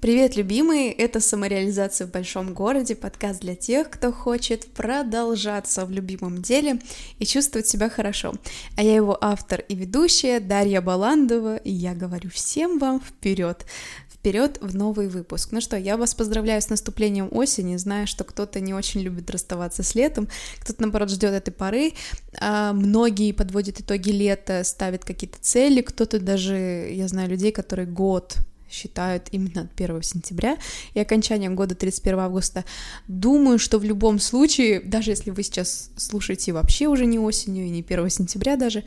[0.00, 0.92] Привет, любимые!
[0.92, 6.78] Это «Самореализация в большом городе», подкаст для тех, кто хочет продолжаться в любимом деле
[7.18, 8.32] и чувствовать себя хорошо.
[8.76, 13.66] А я его автор и ведущая Дарья Баландова, и я говорю всем вам вперед!
[14.08, 15.50] вперед в новый выпуск.
[15.52, 19.82] Ну что, я вас поздравляю с наступлением осени, знаю, что кто-то не очень любит расставаться
[19.82, 20.28] с летом,
[20.58, 21.92] кто-то, наоборот, ждет этой поры,
[22.40, 28.38] а многие подводят итоги лета, ставят какие-то цели, кто-то даже, я знаю людей, которые год
[28.70, 30.56] считают именно 1 сентября
[30.94, 32.64] и окончанием года 31 августа.
[33.06, 37.70] Думаю, что в любом случае, даже если вы сейчас слушаете вообще уже не осенью и
[37.70, 38.84] не 1 сентября даже,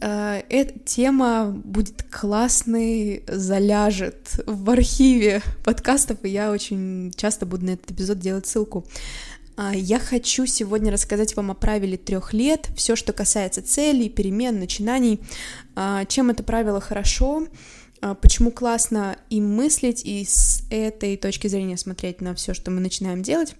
[0.00, 7.70] э, эта тема будет классной, заляжет в архиве подкастов, и я очень часто буду на
[7.70, 8.84] этот эпизод делать ссылку.
[9.56, 14.58] А, я хочу сегодня рассказать вам о правиле трех лет, все, что касается целей, перемен,
[14.58, 15.20] начинаний,
[15.74, 17.46] а, чем это правило хорошо,
[18.00, 23.22] почему классно и мыслить, и с этой точки зрения смотреть на все, что мы начинаем
[23.22, 23.54] делать,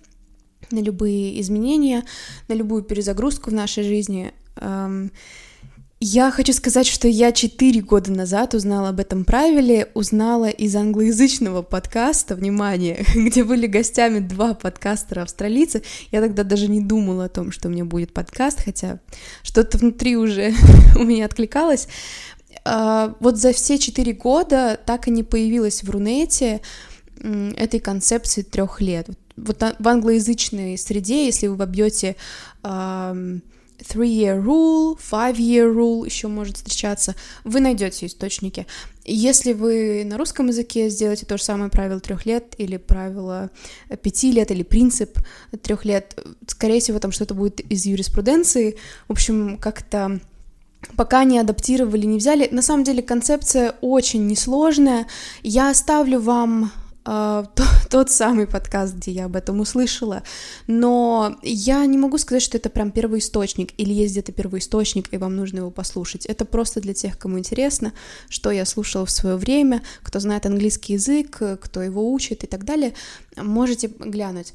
[0.70, 2.04] на любые изменения,
[2.48, 4.32] на любую перезагрузку в нашей жизни.
[5.98, 11.62] Я хочу сказать, что я четыре года назад узнала об этом правиле, узнала из англоязычного
[11.62, 15.80] подкаста, внимание, где были гостями два подкастера австралийца.
[16.12, 19.00] Я тогда даже не думала о том, что у меня будет подкаст, хотя
[19.43, 20.52] что-то внутри уже
[20.96, 21.88] у меня откликалось.
[22.66, 26.60] А, вот за все четыре года так и не появилась в Рунете
[27.22, 29.09] этой концепции трех лет.
[29.36, 32.16] Вот в англоязычной среде, если вы вобьете
[32.62, 38.66] three-year rule, five-year rule еще может встречаться, вы найдете источники.
[39.04, 43.50] Если вы на русском языке сделаете то же самое правило трех лет или правило
[44.02, 45.18] пяти лет или принцип
[45.62, 48.76] трех лет, скорее всего, там что-то будет из юриспруденции.
[49.09, 50.20] В общем, как-то
[50.96, 52.49] пока не адаптировали, не взяли.
[52.51, 55.07] На самом деле концепция очень несложная.
[55.43, 56.71] Я оставлю вам
[57.05, 57.45] э,
[57.91, 60.23] тот самый подкаст, где я об этом услышала,
[60.66, 65.37] но я не могу сказать, что это прям первоисточник, или есть где-то первоисточник, и вам
[65.37, 66.27] нужно его послушать.
[66.27, 67.93] Это просто для тех, кому интересно,
[68.29, 72.65] что я слушала в свое время, кто знает английский язык, кто его учит и так
[72.65, 72.95] далее,
[73.37, 74.53] можете глянуть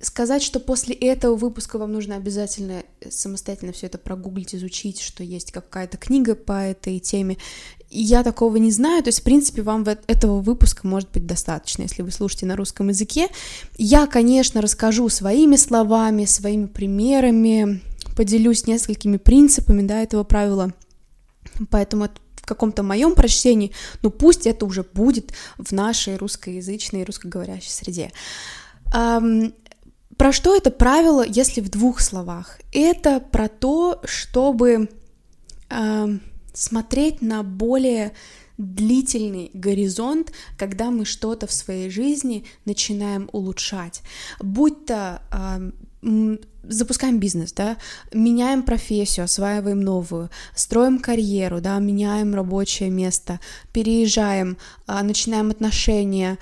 [0.00, 5.52] сказать, что после этого выпуска вам нужно обязательно самостоятельно все это прогуглить, изучить, что есть
[5.52, 7.36] какая-то книга по этой теме.
[7.90, 12.02] Я такого не знаю, то есть, в принципе, вам этого выпуска может быть достаточно, если
[12.02, 13.28] вы слушаете на русском языке.
[13.76, 17.82] Я, конечно, расскажу своими словами, своими примерами,
[18.16, 20.72] поделюсь несколькими принципами, да, этого правила,
[21.70, 23.70] поэтому в каком-то моем прочтении,
[24.02, 28.10] ну пусть это уже будет в нашей русскоязычной, русскоговорящей среде.
[28.94, 29.52] Um,
[30.16, 32.60] про что это правило, если в двух словах?
[32.72, 34.88] Это про то, чтобы
[35.68, 36.20] uh,
[36.52, 38.12] смотреть на более
[38.56, 44.02] длительный горизонт, когда мы что-то в своей жизни начинаем улучшать.
[44.40, 45.22] Будь то
[46.02, 47.76] э, запускаем бизнес, да,
[48.12, 53.40] меняем профессию, осваиваем новую, строим карьеру, да, меняем рабочее место,
[53.72, 54.56] переезжаем,
[54.86, 56.38] э, начинаем отношения,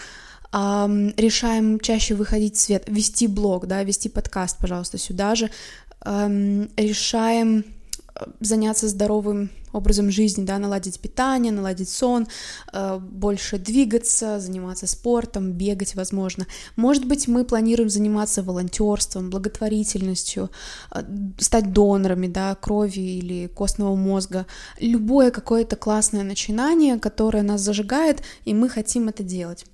[0.52, 5.50] решаем чаще выходить в свет, вести блог, да, вести подкаст, пожалуйста, сюда же,
[6.04, 7.64] решаем
[8.14, 12.26] э, заняться здоровым образом жизни, да, наладить питание, наладить сон,
[12.72, 16.46] э, больше двигаться, заниматься спортом, бегать, возможно.
[16.76, 20.50] Может быть, мы планируем заниматься волонтерством, благотворительностью,
[20.94, 21.02] э,
[21.38, 24.46] стать донорами, да, крови или костного мозга.
[24.80, 29.64] Любое какое-то классное начинание, которое нас зажигает, и мы хотим это делать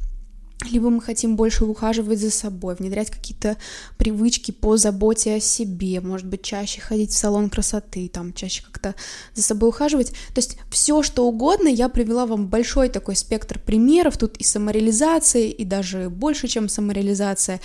[0.64, 3.56] либо мы хотим больше ухаживать за собой, внедрять какие-то
[3.96, 8.96] привычки по заботе о себе, может быть, чаще ходить в салон красоты, там, чаще как-то
[9.34, 10.10] за собой ухаживать.
[10.10, 15.46] То есть все, что угодно, я привела вам большой такой спектр примеров, тут и самореализация,
[15.46, 17.60] и даже больше, чем самореализация.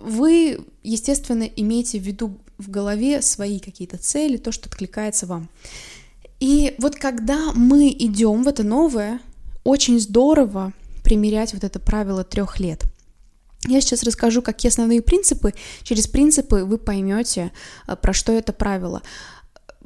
[0.00, 5.48] Вы, естественно, имеете в виду в голове свои какие-то цели, то, что откликается вам.
[6.40, 9.20] И вот когда мы идем в это новое,
[9.62, 10.72] очень здорово
[11.04, 12.82] примерять вот это правило трех лет.
[13.66, 15.54] Я сейчас расскажу, какие основные принципы.
[15.84, 17.52] Через принципы вы поймете,
[17.86, 19.02] э, про что это правило.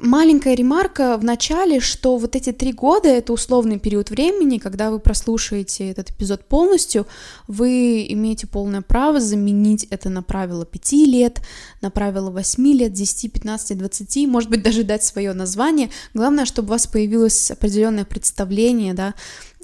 [0.01, 4.99] Маленькая ремарка в начале, что вот эти три года— это условный период времени, когда вы
[4.99, 7.05] прослушаете этот эпизод полностью,
[7.49, 11.41] вы имеете полное право заменить это на правило пяти лет,
[11.81, 15.89] на правило восьми лет, десяти, пятнадцати, двадцати, может быть, даже дать свое название.
[16.13, 19.15] Главное, чтобы у вас появилось определенное представление, да,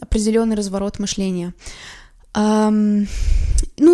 [0.01, 1.53] определенный разворот мышления.
[2.33, 3.05] Ну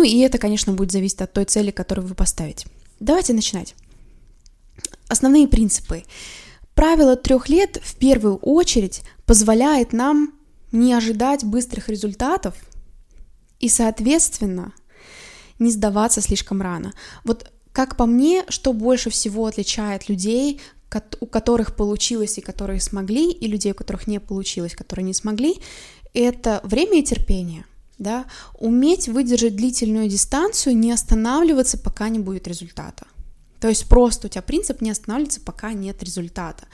[0.02, 2.66] и это, конечно, будет зависеть от той цели, которую вы поставите.
[3.00, 3.74] Давайте начинать.
[5.08, 6.04] Основные принципы.
[6.74, 10.32] Правило трех лет в первую очередь позволяет нам
[10.72, 12.54] не ожидать быстрых результатов
[13.60, 14.72] и, соответственно,
[15.58, 16.94] не сдаваться слишком рано.
[17.24, 20.60] Вот как по мне, что больше всего отличает людей,
[21.20, 25.56] у которых получилось и которые смогли, и людей, у которых не получилось, которые не смогли,
[26.14, 27.64] это время и терпение.
[27.98, 28.26] Да?
[28.58, 33.06] Уметь выдержать длительную дистанцию, не останавливаться, пока не будет результата.
[33.60, 36.64] То есть просто у тебя принцип не останавливаться, пока нет результата.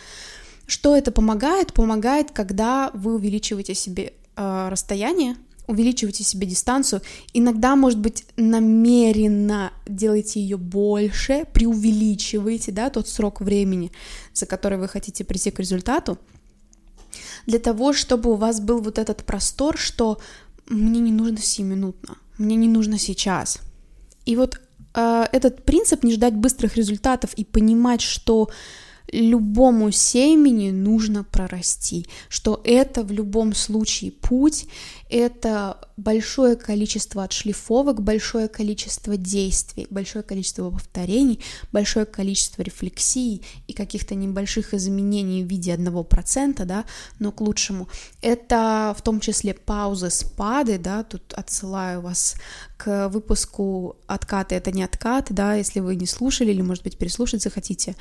[0.66, 1.72] Что это помогает?
[1.72, 5.36] Помогает, когда вы увеличиваете себе э, расстояние,
[5.68, 7.02] увеличиваете себе дистанцию.
[7.34, 13.92] Иногда, может быть, намеренно делаете ее больше, преувеличиваете, да, тот срок времени,
[14.32, 16.18] за который вы хотите прийти к результату,
[17.46, 20.18] для того, чтобы у вас был вот этот простор, что
[20.66, 23.60] мне не нужно сиюминутно, мне не нужно сейчас.
[24.24, 24.60] И вот
[24.94, 28.48] э, этот принцип не ждать быстрых результатов и понимать, что
[29.12, 34.66] любому семени нужно прорасти, что это в любом случае путь,
[35.08, 41.40] это большое количество отшлифовок, большое количество действий, большое количество повторений,
[41.72, 46.84] большое количество рефлексий и каких-то небольших изменений в виде одного процента, да,
[47.18, 47.88] но к лучшему.
[48.20, 52.34] Это в том числе паузы, спады, да, тут отсылаю вас
[52.76, 57.42] к выпуску «Откаты— это не откат», да, если вы не слушали или, может быть, переслушать
[57.42, 57.96] захотите,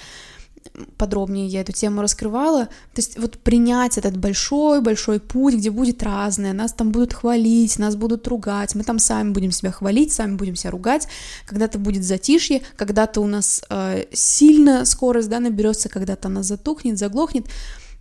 [0.98, 2.66] подробнее я эту тему раскрывала.
[2.66, 7.96] То есть вот принять этот большой-большой путь, где будет разное, нас там будут хвалить, нас
[7.96, 11.08] будут ругать, мы там сами будем себя хвалить, сами будем себя ругать,
[11.46, 17.48] когда-то будет затишье, когда-то у нас э, сильно скорость, да, наберется, когда-то она затухнет, заглохнет.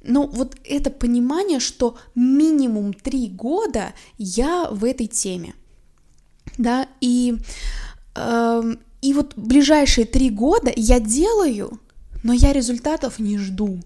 [0.02, 5.54] Но вот это понимание, что минимум три года я в этой теме,
[6.58, 7.38] да, и,
[8.14, 11.80] э, и вот ближайшие три года я делаю
[12.26, 13.78] но я результатов не жду.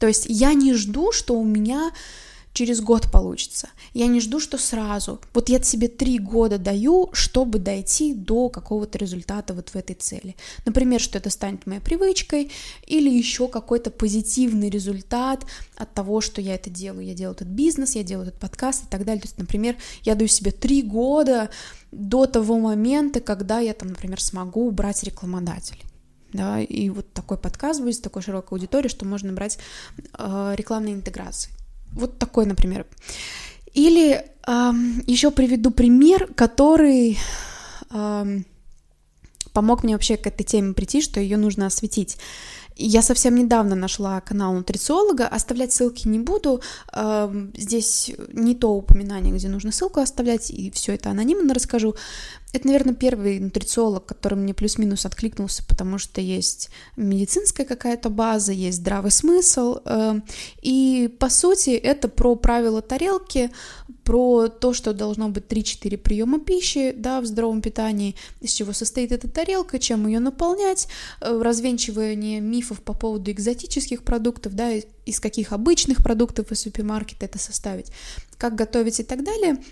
[0.00, 1.92] То есть я не жду, что у меня
[2.52, 3.68] через год получится.
[3.92, 5.20] Я не жду, что сразу.
[5.32, 10.34] Вот я себе три года даю, чтобы дойти до какого-то результата вот в этой цели.
[10.66, 12.50] Например, что это станет моей привычкой,
[12.84, 17.06] или еще какой-то позитивный результат от того, что я это делаю.
[17.06, 19.22] Я делаю этот бизнес, я делаю этот подкаст и так далее.
[19.22, 21.48] То есть, например, я даю себе три года
[21.92, 25.84] до того момента, когда я там, например, смогу убрать рекламодателей
[26.34, 29.58] да, и вот такой подкаст будет с такой широкой аудиторией, что можно брать
[30.18, 31.52] э, рекламные интеграции.
[31.92, 32.86] Вот такой, например.
[33.72, 34.72] Или э,
[35.06, 37.18] еще приведу пример, который
[37.90, 38.38] э,
[39.52, 42.18] помог мне вообще к этой теме прийти, что ее нужно осветить.
[42.76, 46.60] Я совсем недавно нашла канал нутрициолога, оставлять ссылки не буду.
[47.56, 51.94] Здесь не то упоминание, где нужно ссылку оставлять, и все это анонимно расскажу.
[52.54, 58.78] Это, наверное, первый нутрициолог, который мне плюс-минус откликнулся, потому что есть медицинская какая-то база, есть
[58.78, 59.78] здравый смысл.
[59.84, 60.22] Эм,
[60.62, 63.50] и, по сути, это про правила тарелки,
[64.04, 69.10] про то, что должно быть 3-4 приема пищи да, в здоровом питании, из чего состоит
[69.10, 70.86] эта тарелка, чем ее наполнять,
[71.20, 77.40] э, развенчивание мифов по поводу экзотических продуктов, да, из каких обычных продуктов из супермаркета это
[77.40, 77.90] составить,
[78.38, 79.56] как готовить и так далее–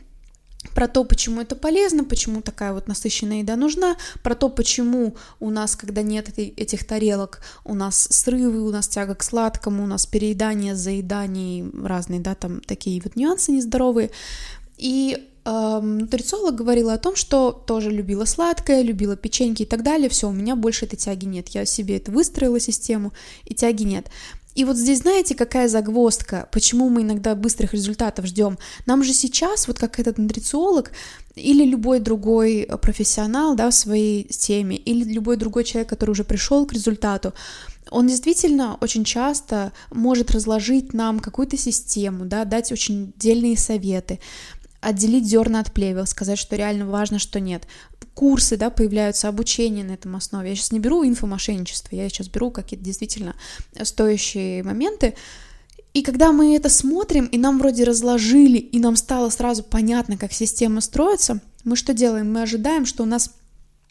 [0.74, 5.50] про то, почему это полезно, почему такая вот насыщенная еда нужна, про то, почему у
[5.50, 10.06] нас, когда нет этих тарелок, у нас срывы, у нас тяга к сладкому, у нас
[10.06, 14.10] переедание, заедание, разные, да, там такие вот нюансы нездоровые.
[14.78, 20.08] И э, нутрициолог говорила о том, что тоже любила сладкое, любила печеньки и так далее,
[20.08, 23.12] все, у меня больше этой тяги нет, я себе это выстроила систему,
[23.44, 24.06] и тяги нет.
[24.54, 28.58] И вот здесь, знаете, какая загвоздка, почему мы иногда быстрых результатов ждем?
[28.86, 30.92] Нам же сейчас, вот как этот нутрициолог
[31.34, 36.66] или любой другой профессионал да, в своей теме, или любой другой человек, который уже пришел
[36.66, 37.32] к результату,
[37.90, 44.20] он действительно очень часто может разложить нам какую-то систему, да, дать очень дельные советы,
[44.80, 47.66] отделить зерна от плевел, сказать, что реально важно, что нет
[48.14, 50.50] курсы, да, появляются, обучение на этом основе.
[50.50, 53.34] Я сейчас не беру инфомошенничество, я сейчас беру какие-то действительно
[53.82, 55.14] стоящие моменты.
[55.94, 60.32] И когда мы это смотрим, и нам вроде разложили, и нам стало сразу понятно, как
[60.32, 62.32] система строится, мы что делаем?
[62.32, 63.30] Мы ожидаем, что у нас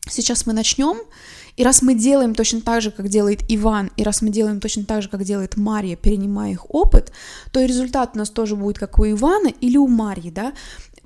[0.10, 0.98] сейчас мы начнем,
[1.58, 4.84] и раз мы делаем точно так же, как делает Иван, и раз мы делаем точно
[4.86, 7.12] так же, как делает Мария, перенимая их опыт,
[7.52, 10.54] то и результат у нас тоже будет как у Ивана или у Марии, да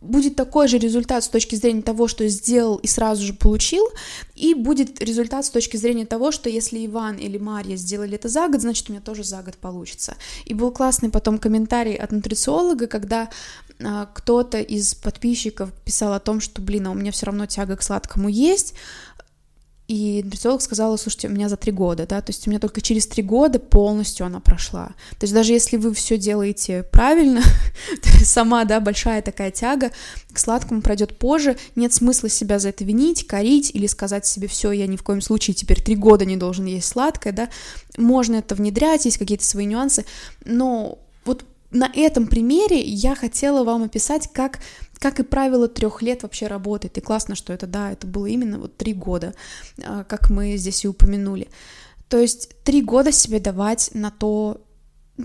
[0.05, 3.87] будет такой же результат с точки зрения того, что сделал и сразу же получил,
[4.35, 8.47] и будет результат с точки зрения того, что если Иван или Марья сделали это за
[8.47, 10.15] год, значит, у меня тоже за год получится.
[10.45, 13.29] И был классный потом комментарий от нутрициолога, когда
[13.83, 17.75] а, кто-то из подписчиков писал о том, что, блин, а у меня все равно тяга
[17.75, 18.73] к сладкому есть,
[19.87, 22.81] и нутрициолог сказала, слушайте, у меня за три года, да, то есть у меня только
[22.81, 24.87] через три года полностью она прошла.
[25.19, 27.41] То есть даже если вы все делаете правильно,
[28.23, 29.91] сама, да, большая такая тяга
[30.33, 34.71] к сладкому пройдет позже, нет смысла себя за это винить, корить или сказать себе, все,
[34.71, 37.49] я ни в коем случае теперь три года не должен есть сладкое, да,
[37.97, 40.03] можно это внедрять, есть какие-то свои нюансы,
[40.45, 44.59] но вот на этом примере я хотела вам описать, как
[44.99, 46.97] как и правило трех лет вообще работает.
[46.97, 49.33] И классно, что это, да, это было именно вот три года,
[49.83, 51.47] а, как мы здесь и упомянули.
[52.07, 54.61] То есть три года себе давать на то,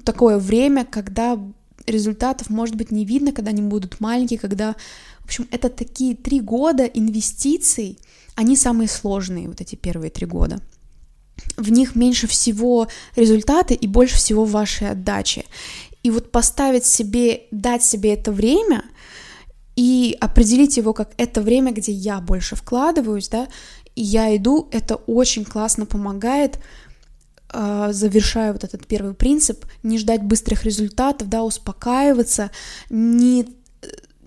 [0.05, 1.39] такое время, когда
[1.87, 4.75] результатов, может быть, не видно, когда они будут маленькие, когда,
[5.21, 7.99] в общем, это такие три года инвестиций,
[8.35, 10.61] они самые сложные, вот эти первые три года.
[11.57, 15.45] В них меньше всего результаты и больше всего вашей отдачи.
[16.03, 18.85] И вот поставить себе, дать себе это время—
[19.81, 23.49] и определить его как это время, где я больше вкладываюсь, да,
[23.95, 26.59] и я иду, это очень классно помогает,
[27.51, 32.51] э, завершая вот этот первый принцип, не ждать быстрых результатов, да, успокаиваться,
[32.91, 33.47] не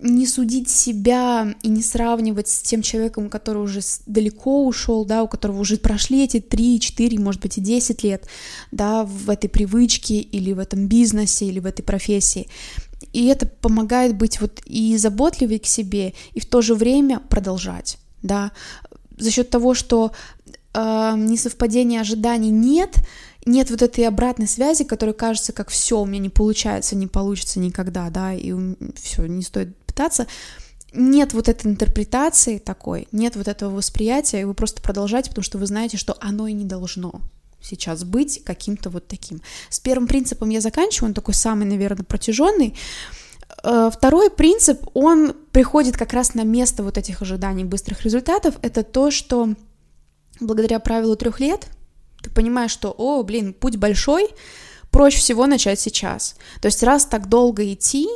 [0.03, 5.27] не судить себя и не сравнивать с тем человеком, который уже далеко ушел, да, у
[5.27, 8.27] которого уже прошли эти 3, 4, может быть, и 10 лет,
[8.72, 12.48] да, в этой привычке или в этом бизнесе или в этой профессии.
[13.13, 17.98] И это помогает быть вот и заботливой к себе, и в то же время продолжать,
[18.22, 18.51] да,
[19.17, 20.12] за счет того, что
[20.74, 22.98] э, несовпадения ожиданий нет,
[23.45, 27.60] нет вот этой обратной связи, которая кажется, как все у меня не получается, не получится
[27.60, 28.53] никогда, да, и
[28.95, 30.27] все, не стоит пытаться.
[30.93, 35.57] Нет вот этой интерпретации такой, нет вот этого восприятия, и вы просто продолжаете, потому что
[35.57, 37.21] вы знаете, что оно и не должно
[37.62, 39.41] сейчас быть каким-то вот таким.
[39.69, 42.75] С первым принципом я заканчиваю, он такой самый, наверное, протяженный.
[43.63, 48.55] Э, второй принцип, он приходит как раз на место вот этих ожиданий быстрых результатов.
[48.62, 49.50] Это то, что
[50.39, 51.67] благодаря правилу трех лет
[52.21, 54.29] ты понимаешь, что, о, блин, путь большой,
[54.91, 56.35] проще всего начать сейчас.
[56.62, 58.07] То есть раз так долго идти,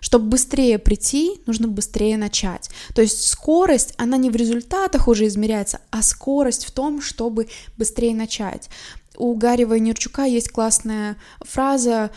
[0.00, 2.70] чтобы быстрее прийти, нужно быстрее начать.
[2.94, 8.14] То есть скорость, она не в результатах уже измеряется, а скорость в том, чтобы быстрее
[8.14, 8.68] начать.
[9.16, 12.10] У Гарри Вайнерчука есть классная фраза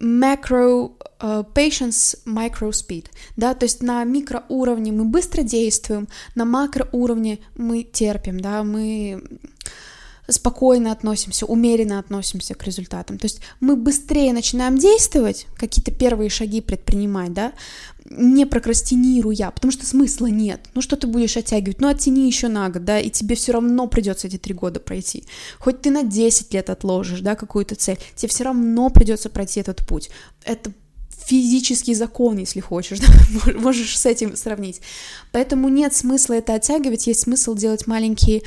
[0.00, 7.38] macro uh, patience, micro speed, да, то есть на микроуровне мы быстро действуем, на макроуровне
[7.56, 9.22] мы терпим, да, мы
[10.28, 13.18] спокойно относимся, умеренно относимся к результатам.
[13.18, 17.52] То есть мы быстрее начинаем действовать, какие-то первые шаги предпринимать, да,
[18.10, 20.60] не прокрастинируя, потому что смысла нет.
[20.74, 21.80] Ну что ты будешь оттягивать?
[21.80, 25.24] Ну оттяни еще на год, да, и тебе все равно придется эти три года пройти.
[25.58, 29.86] Хоть ты на 10 лет отложишь, да, какую-то цель, тебе все равно придется пройти этот
[29.86, 30.10] путь.
[30.44, 30.72] Это
[31.26, 33.52] физический закон, если хочешь, да?
[33.58, 34.80] можешь с этим сравнить.
[35.32, 38.42] Поэтому нет смысла это оттягивать, есть смысл делать маленькие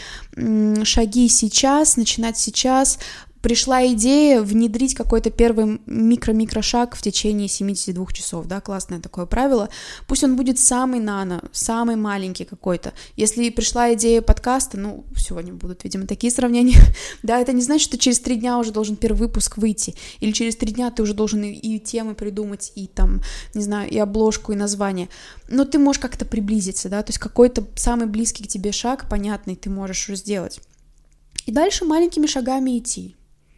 [0.84, 3.00] шаги сейчас, начинать сейчас,
[3.48, 9.70] пришла идея внедрить какой-то первый микро-микро шаг в течение 72 часов, да, классное такое правило.
[10.06, 12.92] Пусть он будет самый нано, самый маленький какой-то.
[13.16, 16.78] Если пришла идея подкаста, ну, сегодня будут, видимо, такие сравнения,
[17.24, 20.58] да, это не значит, что через три дня уже должен первый выпуск выйти, или через
[20.58, 23.22] три дня ты уже должен и, темы придумать, и там,
[23.54, 25.08] не знаю, и обложку, и название.
[25.48, 29.56] Но ты можешь как-то приблизиться, да, то есть какой-то самый близкий к тебе шаг, понятный,
[29.56, 30.60] ты можешь уже сделать.
[31.46, 33.17] И дальше маленькими шагами идти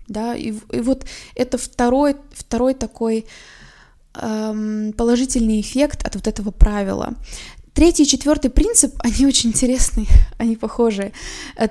[0.10, 3.26] да, и, и вот это второй, второй такой
[4.16, 7.14] эм, положительный эффект от вот этого правила.
[7.74, 11.14] Третий и четвертый принцип, они очень интересные, они похожие.
[11.58, 11.68] Э,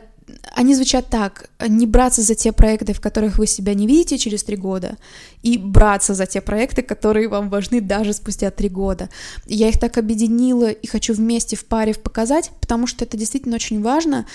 [0.54, 4.44] они звучат так, не браться за те проекты, в которых вы себя не видите через
[4.44, 4.96] три года,
[5.42, 9.08] и браться за те проекты, которые вам важны даже спустя три года.
[9.46, 13.82] Я их так объединила и хочу вместе в паре показать, потому что это действительно очень
[13.82, 14.26] важно,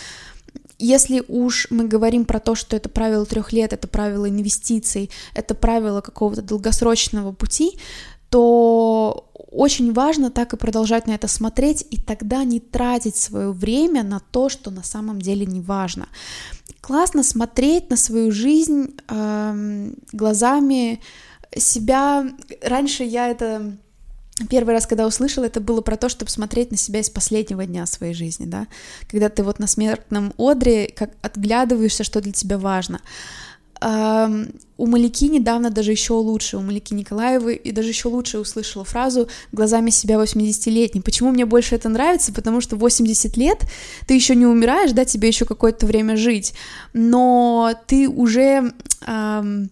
[0.79, 5.55] если уж мы говорим про то, что это правило трех лет, это правило инвестиций, это
[5.55, 7.77] правило какого-то долгосрочного пути,
[8.29, 14.03] то очень важно так и продолжать на это смотреть, и тогда не тратить свое время
[14.03, 16.07] на то, что на самом деле не важно.
[16.81, 20.99] Классно смотреть на свою жизнь э, глазами
[21.55, 22.27] себя.
[22.63, 23.77] Раньше я это
[24.49, 27.85] Первый раз, когда услышала, это было про то, чтобы смотреть на себя из последнего дня
[27.85, 28.67] своей жизни, да,
[29.07, 32.99] когда ты вот на смертном одре как отглядываешься, что для тебя важно.
[33.79, 39.27] У Малики недавно даже еще лучше, у Малики Николаевой, и даже еще лучше услышала фразу
[39.51, 41.01] «глазами себя 80-летней».
[41.01, 42.31] Почему мне больше это нравится?
[42.31, 43.59] Потому что 80 лет
[44.07, 46.53] ты еще не умираешь, да, тебе еще какое-то время жить,
[46.93, 48.73] но ты уже
[49.05, 49.69] эм,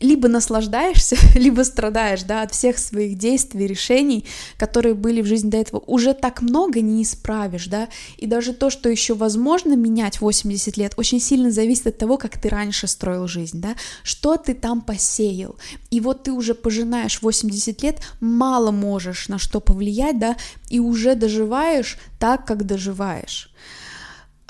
[0.00, 4.24] либо наслаждаешься, либо страдаешь, да, от всех своих действий, решений,
[4.56, 5.80] которые были в жизни до этого.
[5.86, 10.94] Уже так много не исправишь, да, и даже то, что еще возможно менять 80 лет,
[10.96, 15.56] очень сильно зависит от того, как ты раньше строил жизнь, да, что ты там посеял.
[15.90, 20.36] И вот ты уже пожинаешь 80 лет, мало можешь на что повлиять, да,
[20.68, 23.50] и уже доживаешь так, как доживаешь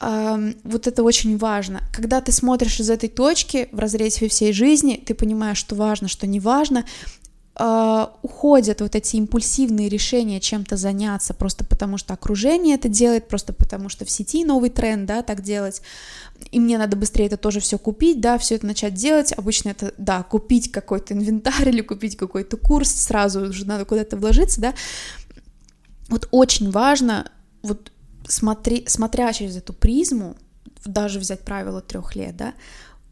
[0.00, 1.82] вот это очень важно.
[1.92, 6.26] Когда ты смотришь из этой точки в разрезе всей жизни, ты понимаешь, что важно, что
[6.26, 6.84] не важно,
[7.60, 13.52] Uh, уходят вот эти импульсивные решения чем-то заняться, просто потому что окружение это делает, просто
[13.52, 15.82] потому что в сети новый тренд, да, так делать,
[16.52, 19.32] и мне надо быстрее это тоже все купить, да, все это начать делать.
[19.36, 24.60] Обычно это, да, купить какой-то инвентарь или купить какой-то курс, сразу уже надо куда-то вложиться,
[24.60, 24.74] да.
[26.08, 27.28] Вот очень важно
[27.62, 27.90] вот
[28.28, 30.36] смотри, смотря через эту призму,
[30.84, 32.54] даже взять правило трех лет, да,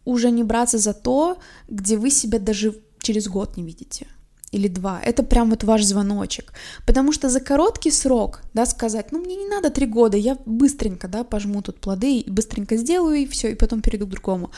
[0.05, 4.07] уже не браться за то, где вы себя даже через год не видите
[4.53, 5.01] или два.
[5.05, 6.53] Это прям вот ваш звоночек.
[6.87, 11.09] Потому что за короткий срок, да, сказать, ну, мне не надо три года, я быстренько,
[11.09, 14.51] да, пожму тут плоды и быстренько сделаю, и все, и потом перейду к другому.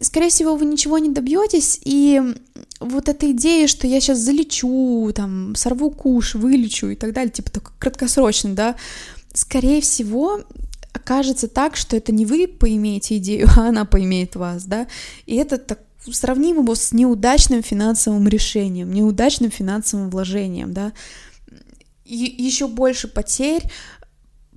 [0.00, 2.22] Скорее всего, вы ничего не добьетесь, и
[2.80, 7.50] вот эта идея, что я сейчас залечу, там, сорву куш, вылечу и так далее, типа
[7.50, 8.76] такой краткосрочный, да,
[9.36, 10.40] скорее всего,
[10.92, 14.86] окажется так, что это не вы поимеете идею, а она поимеет вас, да,
[15.26, 20.92] и это так сравнимо с неудачным финансовым решением, неудачным финансовым вложением, да,
[22.04, 23.64] и еще больше потерь,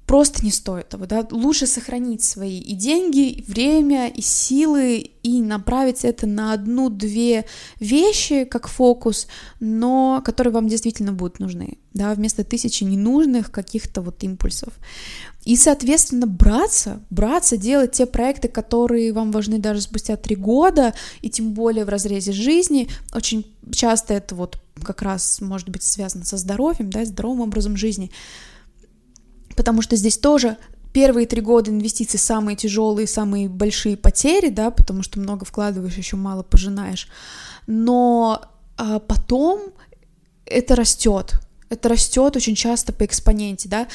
[0.10, 5.40] просто не стоит того, да, лучше сохранить свои и деньги, и время, и силы, и
[5.40, 7.46] направить это на одну-две
[7.80, 9.28] вещи, как фокус,
[9.60, 14.74] но которые вам действительно будут нужны, да, вместо тысячи ненужных каких-то вот импульсов.
[15.46, 21.30] И, соответственно, браться, браться, делать те проекты, которые вам важны даже спустя три года, и
[21.30, 22.90] тем более в разрезе жизни.
[23.14, 28.10] Очень часто это вот как раз может быть связано со здоровьем, да, здоровым образом жизни
[29.60, 30.56] потому что здесь тоже
[30.94, 36.16] первые три года инвестиций самые тяжелые, самые большие потери, да, потому что много вкладываешь, еще
[36.16, 37.10] мало пожинаешь.
[37.68, 38.42] Но
[38.78, 39.74] а, потом
[40.46, 41.34] это растет,
[41.70, 43.88] это растет очень часто по экспоненте, да.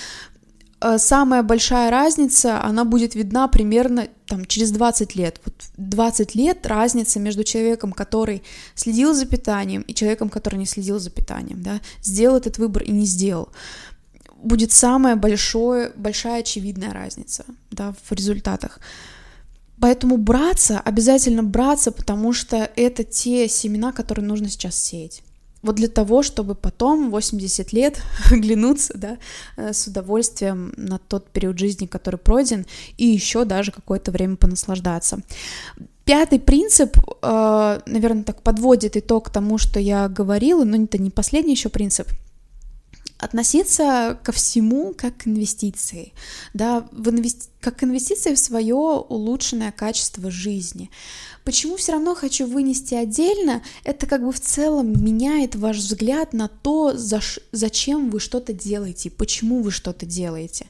[0.80, 5.40] А, самая большая разница, она будет видна примерно там, через 20 лет.
[5.46, 8.42] Вот 20 лет разница между человеком, который
[8.74, 12.92] следил за питанием, и человеком, который не следил за питанием, да, сделал этот выбор и
[12.92, 13.48] не сделал
[14.44, 18.78] будет самая большое, большая очевидная разница да, в результатах.
[19.80, 25.22] Поэтому браться, обязательно браться, потому что это те семена, которые нужно сейчас сеять.
[25.62, 29.18] Вот для того, чтобы потом, 80 лет, оглянуться да,
[29.56, 32.66] э, с удовольствием на тот период жизни, который пройден,
[32.98, 35.20] и еще даже какое-то время понаслаждаться.
[36.04, 41.54] Пятый принцип, э, наверное, так подводит итог тому, что я говорила, но это не последний
[41.54, 42.08] еще принцип—
[43.24, 46.12] относиться ко всему как к инвестиции,
[46.52, 47.48] да, в инвести...
[47.60, 50.90] как инвестиции в свое улучшенное качество жизни.
[51.44, 53.62] Почему все равно хочу вынести отдельно?
[53.84, 57.40] Это как бы в целом меняет ваш взгляд на то, за ш...
[57.52, 60.66] зачем вы что-то делаете, почему вы что-то делаете.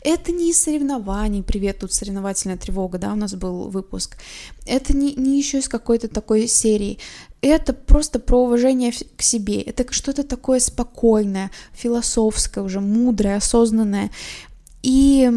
[0.00, 4.16] Это не из соревнований, привет, тут соревновательная тревога, да, у нас был выпуск.
[4.66, 6.98] Это не, не еще из какой-то такой серии
[7.46, 9.60] это просто про уважение к себе.
[9.60, 14.10] Это что-то такое спокойное, философское, уже мудрое, осознанное.
[14.82, 15.30] И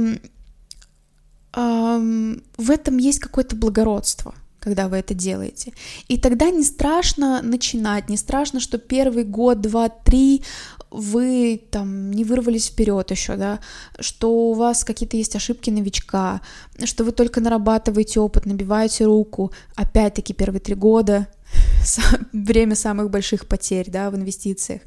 [1.53, 5.71] эм, в этом есть какое-то благородство когда вы это делаете.
[6.09, 10.43] И тогда не страшно начинать, не страшно, что первый год, два, три
[10.91, 13.59] вы там не вырвались вперед еще, да,
[13.99, 16.41] что у вас какие-то есть ошибки новичка,
[16.83, 21.27] что вы только нарабатываете опыт, набиваете руку, опять-таки первые три года,
[22.33, 24.81] время самых больших потерь, да, в инвестициях,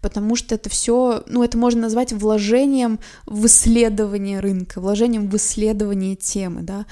[0.00, 6.16] потому что это все, ну, это можно назвать вложением в исследование рынка, вложением в исследование
[6.16, 6.86] темы, да,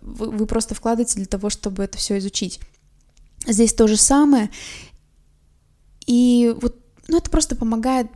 [0.00, 2.60] вы, вы просто вкладываете для того, чтобы это все изучить.
[3.46, 4.50] Здесь то же самое,
[6.06, 6.76] и вот,
[7.08, 8.08] ну, это просто помогает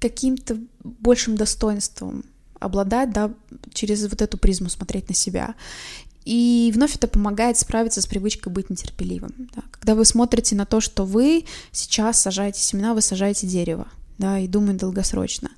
[0.00, 2.24] каким-то большим достоинством
[2.58, 3.32] обладать, да,
[3.72, 5.54] через вот эту призму смотреть на себя.
[6.30, 9.48] И вновь это помогает справиться с привычкой быть нетерпеливым.
[9.52, 9.62] Да.
[9.72, 14.46] Когда вы смотрите на то, что вы сейчас сажаете семена, вы сажаете дерево, да, и
[14.46, 15.50] думаете долгосрочно.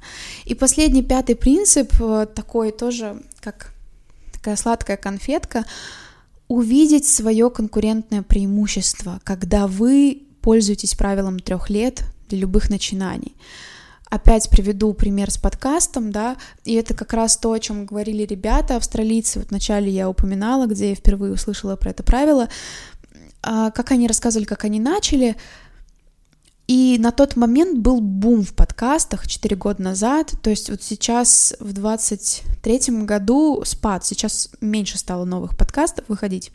[0.46, 3.74] И последний, пятый принцип, э, такой тоже, как
[4.32, 5.66] такая сладкая конфетка,
[6.48, 13.36] увидеть свое конкурентное преимущество, когда вы пользуетесь правилом трех лет для любых начинаний.
[14.12, 18.76] Опять приведу пример с подкастом, да, и это как раз то, о чем говорили ребята,
[18.76, 22.50] австралийцы, вот вначале я упоминала, где я впервые услышала про это правило.
[23.40, 25.36] а, как они рассказывали, как они начали.
[26.68, 31.54] И на тот момент был бум в подкастах 4 года назад, то есть вот сейчас
[31.58, 36.52] в 23 году спад, сейчас меньше стало новых подкастов выходить.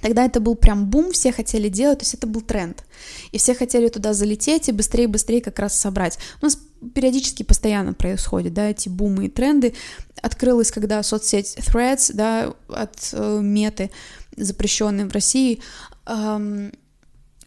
[0.00, 2.84] Тогда это был прям бум, все хотели делать, то есть это был тренд.
[3.32, 6.18] И все хотели туда залететь и быстрее-быстрее как раз собрать.
[6.40, 6.56] У нас
[6.94, 9.74] периодически постоянно происходит, да, эти бумы и тренды.
[10.22, 13.90] Открылась, когда соцсеть Threads, да, от э, меты,
[14.36, 15.60] запрещенной в России,
[16.06, 16.72] эм,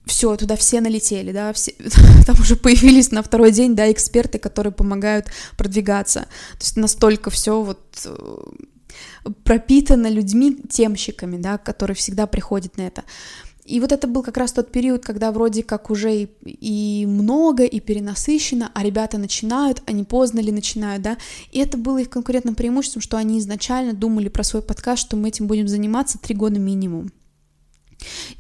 [0.06, 1.74] все, туда все налетели, да, все,
[2.26, 6.22] там уже появились на второй день, да, эксперты, которые помогают продвигаться.
[6.54, 8.38] То есть настолько все вот э,
[9.44, 13.04] пропитано людьми, темщиками, да, которые всегда приходят на это.
[13.71, 17.63] И вот это был как раз тот период, когда вроде как уже и, и много,
[17.63, 21.17] и перенасыщено, а ребята начинают, они поздно ли начинают, да,
[21.53, 25.29] и это было их конкурентным преимуществом, что они изначально думали про свой подкаст, что мы
[25.29, 27.13] этим будем заниматься три года минимум.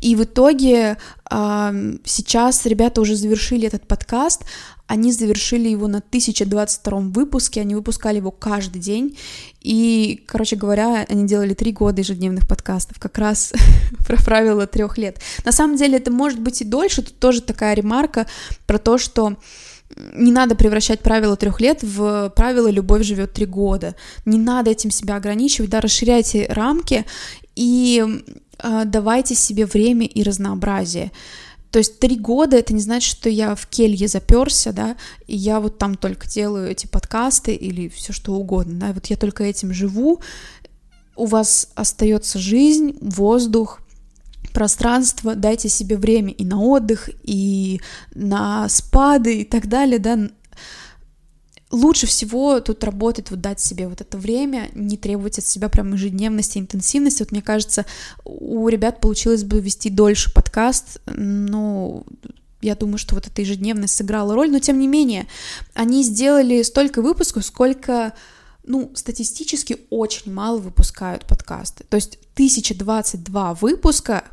[0.01, 0.97] И в итоге
[1.29, 4.43] сейчас ребята уже завершили этот подкаст,
[4.91, 9.17] они завершили его на 1022 выпуске, они выпускали его каждый день,
[9.61, 13.53] и, короче говоря, они делали три года ежедневных подкастов, как раз
[14.05, 15.21] про правило трех лет.
[15.45, 18.27] На самом деле это может быть и дольше, тут тоже такая ремарка
[18.67, 19.37] про то, что
[20.13, 23.95] не надо превращать правило трех лет в правило «любовь живет три года».
[24.25, 27.05] Не надо этим себя ограничивать, да, расширяйте рамки
[27.55, 28.05] и
[28.59, 31.11] э, давайте себе время и разнообразие.
[31.71, 35.61] То есть три года это не значит, что я в келье заперся, да, и я
[35.61, 39.73] вот там только делаю эти подкасты или все что угодно, да, вот я только этим
[39.73, 40.19] живу.
[41.15, 43.79] У вас остается жизнь, воздух,
[44.53, 47.79] пространство, дайте себе время и на отдых, и
[48.13, 50.29] на спады и так далее, да,
[51.71, 55.93] лучше всего тут работает вот дать себе вот это время, не требовать от себя прям
[55.93, 57.23] ежедневности, интенсивности.
[57.23, 57.85] Вот мне кажется,
[58.23, 62.03] у ребят получилось бы вести дольше подкаст, но
[62.61, 65.27] я думаю, что вот эта ежедневность сыграла роль, но тем не менее,
[65.73, 68.13] они сделали столько выпусков, сколько
[68.63, 71.83] ну, статистически очень мало выпускают подкасты.
[71.89, 74.23] То есть 1022 выпуска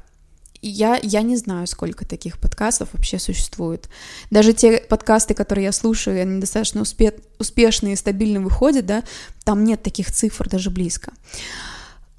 [0.63, 3.89] я, я не знаю, сколько таких подкастов вообще существует.
[4.31, 9.05] Даже те подкасты, которые я слушаю, они достаточно успе успешные и стабильно выходят, да,
[9.45, 11.13] там нет таких цифр даже близко.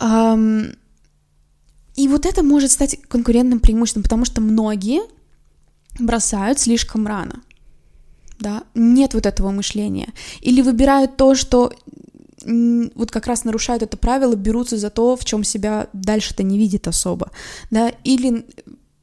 [0.01, 0.07] И
[2.07, 5.01] вот это может стать конкурентным преимуществом, потому что многие
[5.99, 7.41] бросают слишком рано.
[8.39, 10.13] Да, нет вот этого мышления.
[10.39, 11.73] Или выбирают то, что
[12.43, 16.87] вот как раз нарушают это правило, берутся за то, в чем себя дальше-то не видит
[16.87, 17.31] особо,
[17.69, 18.45] да, или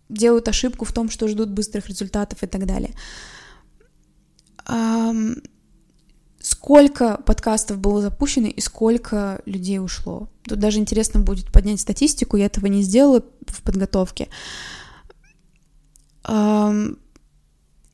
[0.09, 2.95] делают ошибку в том, что ждут быстрых результатов и так далее.
[6.41, 10.29] Сколько подкастов было запущено и сколько людей ушло?
[10.45, 14.29] Тут даже интересно будет поднять статистику, я этого не сделала в подготовке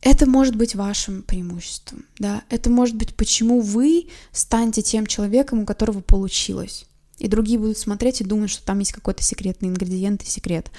[0.03, 5.67] это может быть вашим преимуществом, да, это может быть, почему вы станете тем человеком, у
[5.67, 6.87] которого получилось.
[7.19, 10.73] И другие будут смотреть и думать, что там есть какой-то секретный ингредиент и секрет.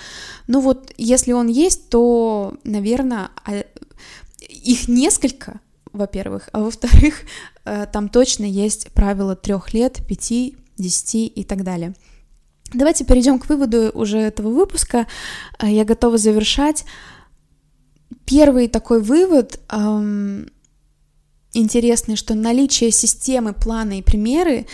[0.48, 3.64] Ну вот, если он есть, то, наверное, а,
[4.42, 5.62] их несколько,
[5.94, 7.22] во-первых, а во-вторых,
[7.66, 11.94] э, там точно есть правило трех лет, пяти, десяти и так далее.
[12.74, 15.08] Давайте перейдем к выводу уже этого выпуска.
[15.60, 16.84] Э, я готова завершать.
[18.26, 20.48] Первый такой вывод эм,
[21.54, 24.66] интересный, что наличие системы, плана и примеры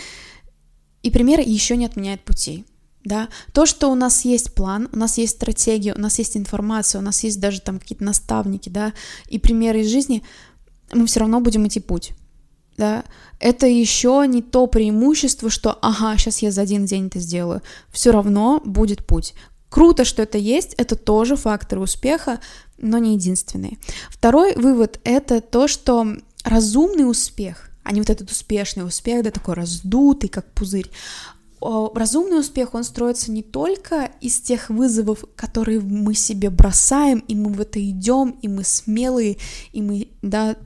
[1.02, 2.64] и примеры еще не отменяет пути.
[3.04, 3.28] Да?
[3.52, 7.02] То, что у нас есть план, у нас есть стратегия, у нас есть информация, у
[7.02, 8.92] нас есть даже там какие-то наставники, да,
[9.26, 10.22] и примеры из жизни,
[10.92, 12.12] мы все равно будем идти путь.
[12.76, 13.04] Да?
[13.38, 17.62] Это еще не то преимущество, что ага, сейчас я за один день это сделаю.
[17.90, 19.34] Все равно будет путь.
[19.70, 22.40] Круто, что это есть, это тоже фактор успеха,
[22.76, 23.78] но не единственный.
[24.10, 29.54] Второй вывод— это то, что разумный успех, а не вот этот успешный успех, да, такой
[29.54, 30.90] раздутый, как пузырь,
[31.60, 37.52] разумный успех, он строится не только из тех вызовов, которые мы себе бросаем, и мы
[37.52, 39.36] в это идем, и мы смелые,
[39.72, 40.56] и мы, да,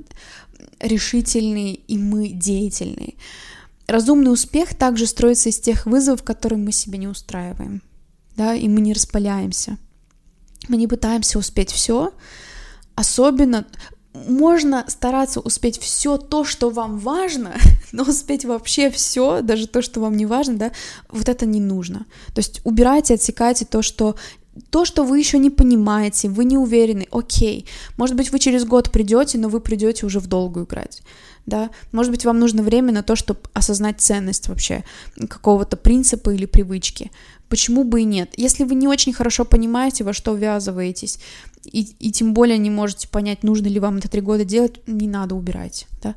[0.80, 3.14] решительные, и мы деятельные.
[3.86, 7.82] Разумный успех также строится из тех вызовов, которые мы себе не устраиваем
[8.36, 9.78] да, и мы не распаляемся.
[10.68, 12.12] Мы не пытаемся успеть все,
[12.94, 13.66] особенно
[14.14, 17.54] можно стараться успеть все то, что вам важно,
[17.92, 20.72] но успеть вообще все, даже то, что вам не важно, да,
[21.10, 22.06] вот это не нужно.
[22.32, 24.16] То есть убирайте, отсекайте то, что
[24.70, 27.66] то, что вы еще не понимаете, вы не уверены, окей.
[27.96, 31.02] Может быть, вы через год придете, но вы придете уже в долгую играть.
[31.44, 31.70] Да?
[31.90, 34.84] Может быть, вам нужно время на то, чтобы осознать ценность вообще
[35.28, 37.10] какого-то принципа или привычки.
[37.54, 38.32] Почему бы и нет?
[38.36, 41.20] Если вы не очень хорошо понимаете, во что ввязываетесь,
[41.62, 45.06] и, и тем более не можете понять, нужно ли вам это три года делать, не
[45.06, 46.16] надо убирать, да.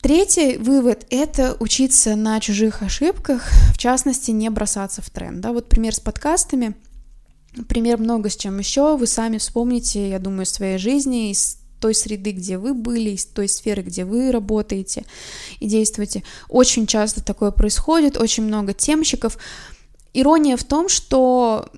[0.00, 5.40] Третий вывод— это учиться на чужих ошибках, в частности, не бросаться в тренд.
[5.40, 5.52] Да?
[5.52, 6.74] Вот пример с подкастами,
[7.68, 8.96] пример много с чем еще.
[8.96, 13.48] Вы сами вспомните, я думаю, своей жизни, из той среды, где вы были, из той
[13.48, 15.04] сферы, где вы работаете
[15.60, 16.22] и действуете.
[16.48, 19.36] Очень часто такое происходит, очень много темщиков.
[20.20, 21.68] Ирония в том, что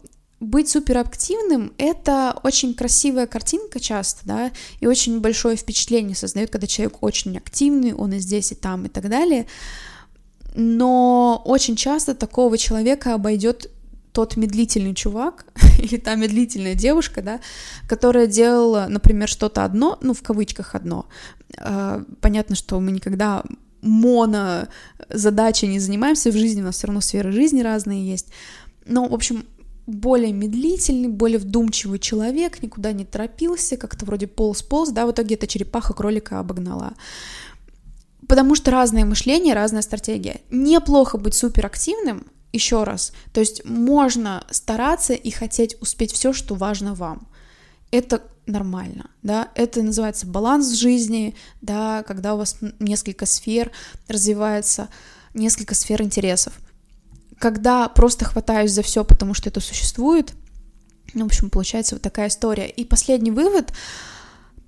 [0.40, 7.02] быть суперактивным— это очень красивая картинка часто, да, и очень большое впечатление создает, когда человек
[7.02, 9.46] очень активный, он и здесь, и там, и так далее.
[10.54, 13.70] Но очень часто такого человека обойдет
[14.12, 15.44] тот медлительный чувак
[15.78, 17.40] или та медлительная девушка, да,
[17.86, 21.06] которая делала, например, что-то одно, ну, в кавычках одно.
[21.58, 23.44] А, понятно, что мы никогда
[23.82, 24.68] моно
[25.08, 28.28] задачи не занимаемся в жизни, у нас все равно сферы жизни разные есть.
[28.86, 29.44] Но, в общем,
[29.86, 35.46] более медлительный, более вдумчивый человек, никуда не торопился, как-то вроде полз-полз, да, в итоге эта
[35.46, 36.94] черепаха кролика обогнала.
[38.28, 40.40] Потому что разное мышление, разная стратегия.
[40.50, 46.94] Неплохо быть суперактивным, еще раз, то есть можно стараться и хотеть успеть все, что важно
[46.94, 47.28] вам.
[47.90, 53.70] Это нормально, да, это называется баланс в жизни, да, когда у вас несколько сфер
[54.08, 54.88] развивается,
[55.34, 56.52] несколько сфер интересов
[57.40, 60.34] когда просто хватаюсь за все, потому что это существует,
[61.14, 62.68] ну, в общем, получается вот такая история.
[62.68, 63.72] И последний вывод.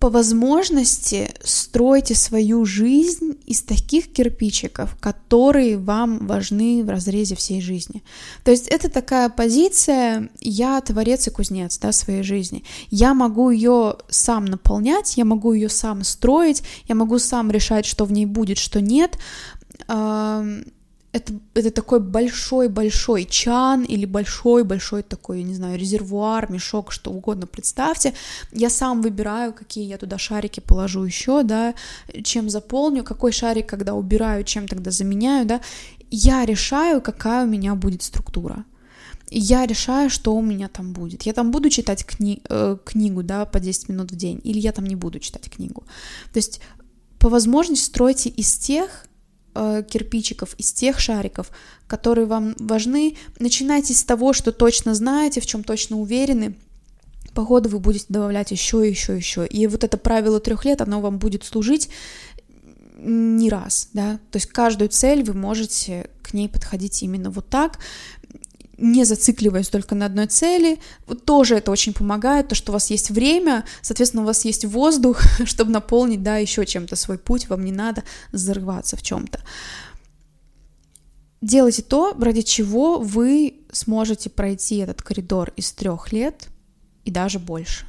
[0.02, 8.02] По возможности стройте свою жизнь из таких кирпичиков, которые вам важны в разрезе всей жизни.
[8.42, 12.64] То есть это такая позиция «я творец и кузнец» да, своей жизни.
[12.90, 18.04] Я могу ее сам наполнять, я могу ее сам строить, я могу сам решать, что
[18.04, 19.18] в ней будет, что нет
[21.12, 27.46] это, это такой большой-большой чан или большой-большой такой, я не знаю, резервуар, мешок, что угодно,
[27.46, 28.14] представьте.
[28.50, 31.74] Я сам выбираю, какие я туда шарики положу еще, да,
[32.24, 35.60] чем заполню, какой шарик, когда убираю, чем тогда заменяю, да.
[36.10, 38.64] Я решаю, какая у меня будет структура.
[39.28, 41.22] Я решаю, что у меня там будет.
[41.22, 44.72] Я там буду читать кни э, книгу, да, по 10 минут в день, или я
[44.72, 45.84] там не буду читать книгу.
[46.32, 46.60] То есть
[47.18, 49.06] по возможности стройте из тех
[49.54, 51.50] э, кирпичиков, из тех шариков,
[51.86, 53.16] которые вам важны.
[53.38, 56.56] Начинайте с того, что точно знаете, в чем точно уверены.
[57.34, 59.46] По ходу вы будете добавлять еще, еще, еще.
[59.46, 61.88] И вот это правило трех лет, оно вам будет служить
[63.04, 67.78] не раз, да, то есть каждую цель вы можете к ней подходить именно вот так,
[68.82, 70.78] не зацикливаясь только на одной цели.
[71.24, 75.22] Тоже это очень помогает, то, что у вас есть время, соответственно, у вас есть воздух,
[75.44, 79.40] чтобы наполнить, да, еще чем-то свой путь, вам не надо взрываться в чем-то.
[81.40, 86.48] Делайте то, ради чего вы сможете пройти этот коридор из трех лет
[87.04, 87.86] и даже больше.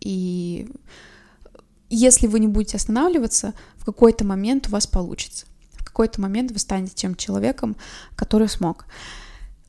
[0.00, 0.68] И
[1.88, 5.46] если вы не будете останавливаться, в какой-то момент у вас получится.
[5.72, 7.76] В какой-то момент вы станете тем человеком,
[8.16, 8.86] который смог.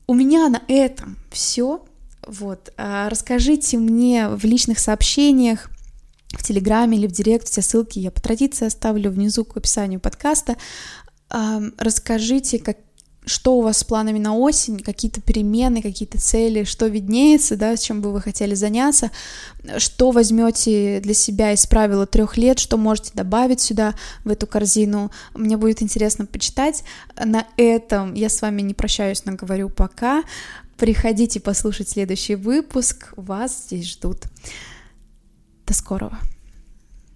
[0.06, 1.84] У меня на этом все.
[2.26, 2.72] Вот.
[2.76, 5.70] А расскажите мне в личных сообщениях,
[6.30, 10.56] в Телеграме или в Директ, все ссылки я по традиции оставлю внизу к описанию подкаста.
[11.30, 12.78] Расскажите, как,
[13.26, 18.02] что у вас с планами на осень, какие-то перемены, какие-то цели, что виднеется, да, чем
[18.02, 19.10] бы вы хотели заняться,
[19.78, 25.10] что возьмете для себя из правила трех лет, что можете добавить сюда, в эту корзину.
[25.34, 26.84] Мне будет интересно почитать.
[27.22, 30.22] На этом я с вами не прощаюсь, но говорю пока.
[30.76, 34.24] Приходите послушать следующий выпуск, вас здесь ждут.
[35.66, 36.18] До скорого.